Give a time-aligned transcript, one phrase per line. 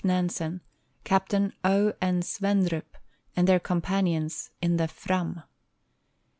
[0.03, 0.61] Nansen,
[1.03, 1.93] Captain O.
[2.01, 2.23] N.
[2.23, 2.97] Svendrup,
[3.35, 5.43] and their companions in the Fram.